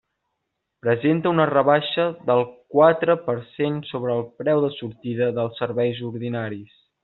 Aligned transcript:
Presenta 0.85 1.33
una 1.33 1.45
rebaixa 1.49 2.05
del 2.31 2.41
quatre 2.77 3.17
per 3.27 3.37
cent 3.59 3.77
sobre 3.91 4.17
el 4.17 4.27
preu 4.43 4.63
de 4.67 4.75
sortida 4.81 5.33
dels 5.39 5.63
serveis 5.65 6.05
ordinaris. 6.13 6.79